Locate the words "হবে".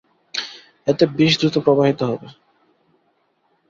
2.03-2.27